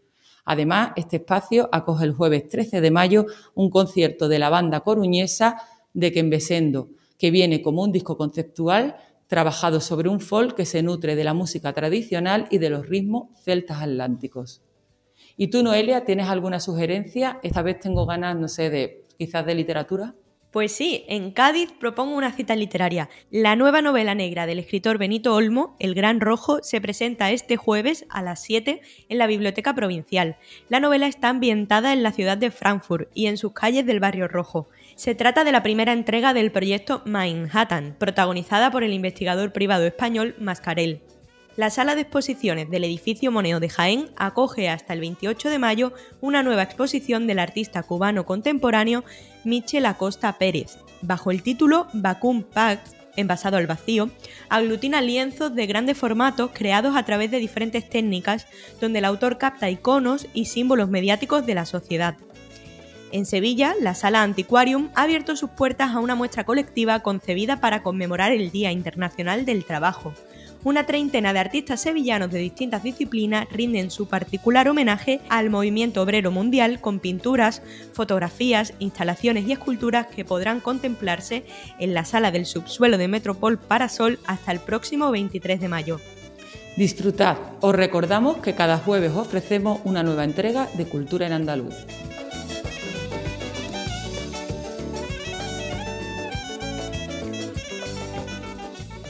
Además, 0.44 0.90
este 0.96 1.16
espacio 1.16 1.68
acoge 1.72 2.04
el 2.04 2.12
jueves 2.12 2.48
13 2.48 2.80
de 2.80 2.90
mayo 2.90 3.26
un 3.54 3.70
concierto 3.70 4.28
de 4.28 4.38
la 4.38 4.50
banda 4.50 4.80
coruñesa 4.80 5.56
de 5.94 6.12
Quembesendo, 6.12 6.88
que 7.18 7.30
viene 7.30 7.62
como 7.62 7.82
un 7.82 7.92
disco 7.92 8.16
conceptual 8.16 8.96
trabajado 9.28 9.80
sobre 9.80 10.08
un 10.08 10.20
folk 10.20 10.56
que 10.56 10.66
se 10.66 10.82
nutre 10.82 11.16
de 11.16 11.24
la 11.24 11.32
música 11.32 11.72
tradicional 11.72 12.48
y 12.50 12.58
de 12.58 12.70
los 12.70 12.88
ritmos 12.88 13.28
celtas 13.42 13.80
atlánticos. 13.80 14.62
¿Y 15.36 15.48
tú, 15.48 15.62
Noelia, 15.62 16.04
tienes 16.04 16.28
alguna 16.28 16.60
sugerencia? 16.60 17.38
Esta 17.42 17.62
vez 17.62 17.80
tengo 17.80 18.06
ganas, 18.06 18.36
no 18.36 18.48
sé, 18.48 18.70
de 18.70 19.04
quizás 19.18 19.46
de 19.46 19.54
literatura. 19.54 20.14
Pues 20.52 20.72
sí, 20.72 21.06
en 21.08 21.30
Cádiz 21.30 21.72
propongo 21.72 22.14
una 22.14 22.30
cita 22.30 22.54
literaria. 22.54 23.08
La 23.30 23.56
nueva 23.56 23.80
novela 23.80 24.14
negra 24.14 24.44
del 24.44 24.58
escritor 24.58 24.98
Benito 24.98 25.34
Olmo, 25.34 25.76
El 25.78 25.94
Gran 25.94 26.20
Rojo, 26.20 26.58
se 26.62 26.78
presenta 26.78 27.30
este 27.30 27.56
jueves 27.56 28.04
a 28.10 28.20
las 28.20 28.42
7 28.42 28.82
en 29.08 29.18
la 29.18 29.26
Biblioteca 29.26 29.74
Provincial. 29.74 30.36
La 30.68 30.78
novela 30.78 31.06
está 31.06 31.30
ambientada 31.30 31.94
en 31.94 32.02
la 32.02 32.12
ciudad 32.12 32.36
de 32.36 32.50
Frankfurt 32.50 33.08
y 33.14 33.28
en 33.28 33.38
sus 33.38 33.54
calles 33.54 33.86
del 33.86 33.98
Barrio 34.00 34.28
Rojo. 34.28 34.68
Se 34.94 35.14
trata 35.14 35.42
de 35.42 35.52
la 35.52 35.62
primera 35.62 35.94
entrega 35.94 36.34
del 36.34 36.52
proyecto 36.52 37.00
Manhattan, 37.06 37.96
protagonizada 37.98 38.70
por 38.70 38.84
el 38.84 38.92
investigador 38.92 39.54
privado 39.54 39.86
español 39.86 40.34
Mascarell. 40.38 41.00
La 41.54 41.68
sala 41.68 41.94
de 41.94 42.00
exposiciones 42.00 42.70
del 42.70 42.84
edificio 42.84 43.30
Moneo 43.30 43.60
de 43.60 43.68
Jaén 43.68 44.08
acoge 44.16 44.70
hasta 44.70 44.94
el 44.94 45.00
28 45.00 45.50
de 45.50 45.58
mayo 45.58 45.92
una 46.22 46.42
nueva 46.42 46.62
exposición 46.62 47.26
del 47.26 47.38
artista 47.38 47.82
cubano 47.82 48.24
contemporáneo 48.24 49.04
Michel 49.44 49.84
Acosta 49.84 50.38
Pérez, 50.38 50.78
bajo 51.02 51.30
el 51.30 51.42
título 51.42 51.88
Vacuum 51.92 52.42
Pact, 52.42 52.94
envasado 53.16 53.58
al 53.58 53.66
vacío, 53.66 54.08
aglutina 54.48 55.02
lienzos 55.02 55.54
de 55.54 55.66
grandes 55.66 55.98
formatos 55.98 56.52
creados 56.54 56.96
a 56.96 57.02
través 57.02 57.30
de 57.30 57.38
diferentes 57.38 57.86
técnicas 57.86 58.46
donde 58.80 59.00
el 59.00 59.04
autor 59.04 59.36
capta 59.36 59.68
iconos 59.68 60.26
y 60.32 60.46
símbolos 60.46 60.88
mediáticos 60.88 61.44
de 61.44 61.54
la 61.54 61.66
sociedad. 61.66 62.16
En 63.10 63.26
Sevilla, 63.26 63.74
la 63.78 63.94
Sala 63.94 64.22
Antiquarium 64.22 64.88
ha 64.94 65.02
abierto 65.02 65.36
sus 65.36 65.50
puertas 65.50 65.90
a 65.90 65.98
una 65.98 66.14
muestra 66.14 66.44
colectiva 66.44 67.00
concebida 67.00 67.60
para 67.60 67.82
conmemorar 67.82 68.32
el 68.32 68.50
Día 68.50 68.72
Internacional 68.72 69.44
del 69.44 69.66
Trabajo, 69.66 70.14
una 70.64 70.86
treintena 70.86 71.32
de 71.32 71.40
artistas 71.40 71.80
sevillanos 71.80 72.30
de 72.30 72.38
distintas 72.38 72.82
disciplinas 72.82 73.48
rinden 73.50 73.90
su 73.90 74.06
particular 74.06 74.68
homenaje 74.68 75.20
al 75.28 75.50
movimiento 75.50 76.02
obrero 76.02 76.30
mundial 76.30 76.80
con 76.80 77.00
pinturas, 77.00 77.62
fotografías, 77.92 78.74
instalaciones 78.78 79.46
y 79.46 79.52
esculturas 79.52 80.06
que 80.06 80.24
podrán 80.24 80.60
contemplarse 80.60 81.44
en 81.78 81.94
la 81.94 82.04
sala 82.04 82.30
del 82.30 82.46
subsuelo 82.46 82.98
de 82.98 83.08
Metropol 83.08 83.58
Parasol 83.58 84.18
hasta 84.26 84.52
el 84.52 84.60
próximo 84.60 85.10
23 85.10 85.60
de 85.60 85.68
mayo. 85.68 86.00
Disfrutad. 86.76 87.36
Os 87.60 87.74
recordamos 87.74 88.38
que 88.38 88.54
cada 88.54 88.78
jueves 88.78 89.12
ofrecemos 89.12 89.80
una 89.84 90.02
nueva 90.02 90.24
entrega 90.24 90.68
de 90.74 90.86
Cultura 90.86 91.26
en 91.26 91.32
Andaluz. 91.34 91.74